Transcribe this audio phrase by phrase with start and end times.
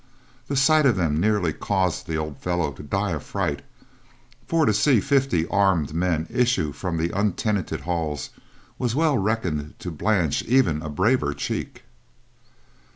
[0.47, 3.61] The sight of them nearly caused the old fellow to die of fright,
[4.47, 8.31] for to see fifty armed men issue from the untenanted halls
[8.79, 11.83] was well reckoned to blanch even a braver cheek.